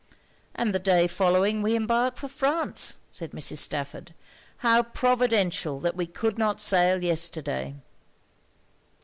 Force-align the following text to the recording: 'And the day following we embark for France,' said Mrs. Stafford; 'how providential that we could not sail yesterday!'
'And 0.55 0.73
the 0.73 0.79
day 0.79 1.05
following 1.05 1.61
we 1.61 1.75
embark 1.75 2.17
for 2.17 2.27
France,' 2.27 2.97
said 3.11 3.33
Mrs. 3.33 3.59
Stafford; 3.59 4.15
'how 4.65 4.81
providential 4.81 5.79
that 5.79 5.95
we 5.95 6.07
could 6.07 6.39
not 6.39 6.59
sail 6.59 7.03
yesterday!' 7.03 7.75